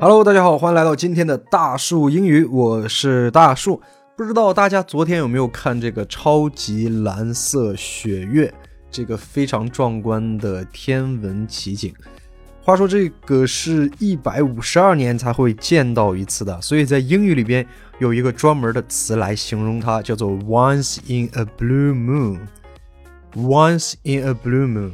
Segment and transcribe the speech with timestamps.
[0.00, 3.82] Hello，大家好，欢迎来到今天的大树英语，我是大树。
[4.16, 8.52] 不知道大家昨天有没有看这个超级蓝色雪月，
[8.90, 11.92] 这个非常壮观的天文奇景。
[12.62, 17.66] 话说这个是一百五十二年才会见到一次的，所以在英语里边
[17.98, 22.38] 有一个专门的词来形容它，叫做 once in a blue moon。
[23.34, 24.92] once in a blue moon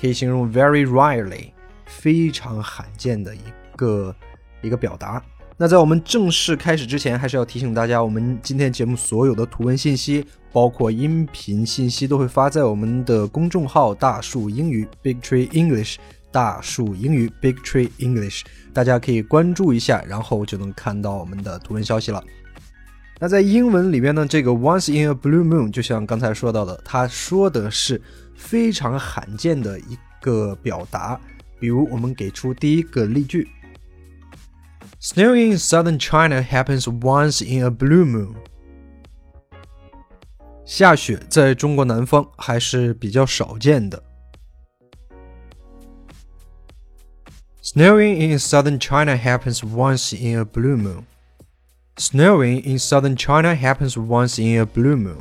[0.00, 1.50] 可以形容 very rarely，
[1.86, 3.40] 非常罕见的一
[3.76, 4.14] 个。
[4.62, 5.22] 一个表达。
[5.56, 15.96] 那在我们正式开始之前，还是要提醒大家，我们今天节目所有的图文信息，包括音频信息，都会发在我们的公众号“大树英语 ”（Big Tree English）。
[16.30, 18.42] 大树英语 （Big Tree English），
[18.74, 22.22] 大家可以关注一下，然后就能看到我们的图文消息了。
[23.19, 28.01] 那在英文里边呢，这个 “once in a blue moon” 就像刚才说到的，它说的是
[28.35, 31.19] 非常罕见的一个表达。
[31.57, 33.47] 比如，我们给出第一个例句。
[35.01, 38.33] Snowing in southern China happens once in a blue moon.
[40.65, 44.03] 下雪在中国南方还是比较少见的。
[47.63, 51.03] Snowing in southern China happens once in a blue moon.
[51.99, 55.17] Snowing in southern China happens once in a blue moon.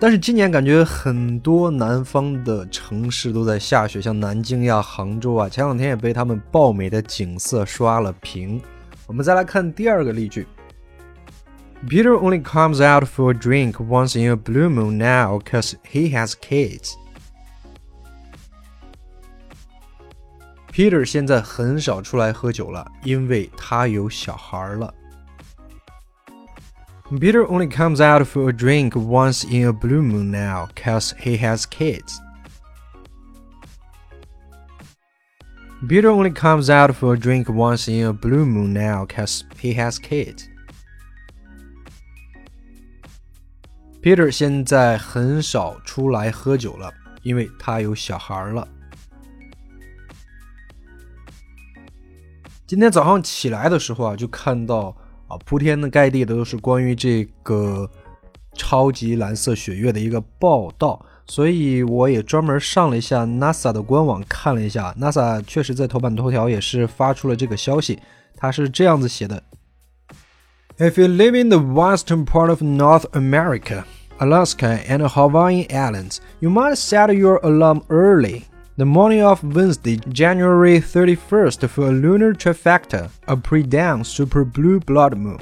[0.00, 8.62] 但是今年感觉很多南方的城市都在下雪，像南京呀、杭州啊，前两天也被他们爆美的景色刷了屏。
[9.08, 10.46] 我们再来看第二个例句：
[11.88, 16.34] Peter only comes out for a drink once in a blue moon now, cause he has
[16.40, 16.92] kids.
[20.72, 24.94] Peter 现在很少出来喝酒了，因为他有小孩了。
[27.10, 31.62] Peter only comes out for a drink once in a blue moon now, cause he has
[31.62, 32.18] kids.
[35.88, 39.74] Peter only comes out for a drink once in a blue moon now, cause he
[39.74, 40.48] has kids.
[44.02, 46.92] Peter 现在很少出来喝酒了，
[47.22, 48.68] 因为他有小孩了。
[52.73, 54.85] 今天早上起来的时候啊，就看到
[55.27, 57.87] 啊铺天的盖地的都是关于这个
[58.55, 67.99] 超级蓝色血月的一个报道，所以我也专门上了一下 NASA 的官网看了一下，NASA 确实在头版头条也是发出了这个消息，
[68.35, 69.43] 它是这样子写的
[70.79, 73.83] ：If you live in the western part of North America,
[74.17, 78.45] Alaska and Hawaiian Islands, you might set your alarm early.
[78.75, 85.15] The morning of Wednesday, January 31st, for a lunar trifecta, a pre-dawn super blue blood
[85.15, 85.37] moon。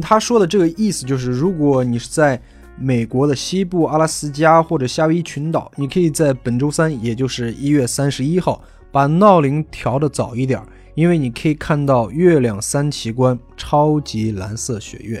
[0.00, 2.40] 他说的这个意思就是，如果你是在
[2.78, 10.58] 美国的西部阿拉斯加或者夏威夷群岛，你可以在本周三，也就是一月三十一号，把闹铃调的早一点，
[10.94, 15.20] 因为你可以看到月亮三奇观超级蓝色雪月。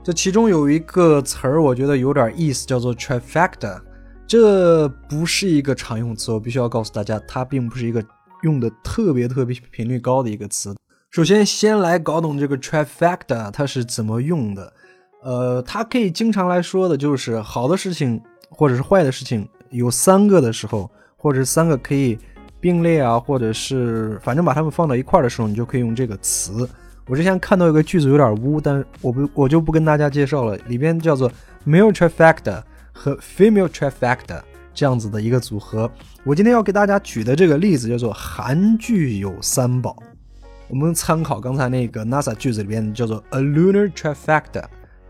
[0.00, 3.80] 这其中有一个词儿，我觉得有点意思，叫做 trifecta。
[4.30, 8.00] 这不是一个常用词，我必须要告诉大家，它并不是一个
[8.44, 10.72] 用的特别特别频率高的一个词。
[11.10, 14.72] 首先，先来搞懂这个 trifecta 它是怎么用的。
[15.24, 22.16] 呃，它可以经常来说的就是好的事情或者是坏的事情有三个的时候，或者是三个可以
[22.60, 26.70] 并列啊，或者是反正把它们放到一块儿的时候，你就可以用这个词。
[27.08, 31.28] 我之前看到一个句子有点污，但我不我就不跟大家介绍了，里边叫做
[31.64, 32.62] 没有 trifecta。
[33.02, 34.42] 和 female trifecta
[34.74, 35.90] 这样子的一个组合，
[36.22, 39.96] 我今天要给大家举的这个例子叫做韩剧有三宝。
[40.68, 44.64] 我们参考刚才那个 NASA 句子里边叫做 a lunar trifecta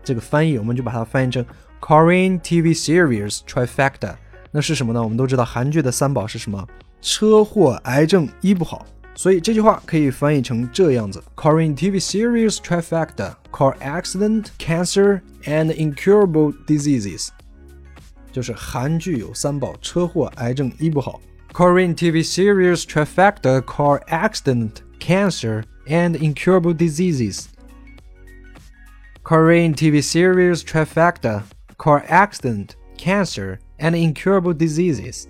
[0.05, 1.45] 这个翻译，我们就把它翻译成
[1.81, 4.15] Korean TV series trifecta。
[4.51, 5.03] 那是什么呢？
[5.03, 6.65] 我们都知道韩剧的三宝是什么？
[7.01, 8.85] 车祸、癌症医不好，
[9.15, 17.27] 所以这句话可以翻译成这样子：Korean TV series trifecta car accident, cancer, and incurable diseases。
[18.32, 21.20] 就是韩剧有三宝：车祸、癌症医不好。
[21.52, 27.46] Korean TV series trifecta car accident, cancer, and incurable diseases.
[29.22, 31.42] Korean TV series trifecta
[31.78, 35.24] car accident, cancer, and incurable diseases.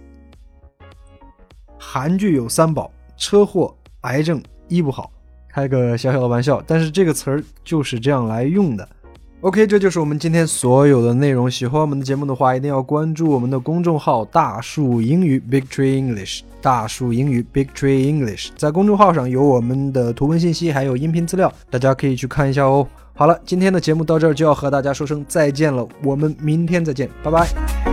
[1.78, 5.12] 韩剧有三宝：车祸、癌症医不好。
[5.48, 8.86] 开个小小的玩笑，但是这个词儿就是这样来用的。
[9.41, 11.49] OK，这就是我们今天所有的内容。
[11.49, 16.41] 喜欢我们的节目的话，一定要关注我们的公众号“大树英语 ”（Big Tree English）。
[16.61, 22.87] 大树英语 （Big Tree English） 在公众号上有我们的图文信息，还有音频资料，大家可以去看一下哦。
[23.15, 27.90] 好了，今天的节目到这儿就要和大家说声再见了，我们明天再见，拜拜。